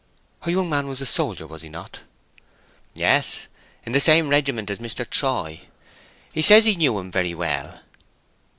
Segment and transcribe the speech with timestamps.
[0.39, 1.99] "Her young man was a soldier, was he not?"
[2.95, 3.45] "Yes.
[3.85, 5.07] In the same regiment as Mr.
[5.07, 5.61] Troy.
[6.33, 7.81] He says he knew him very well."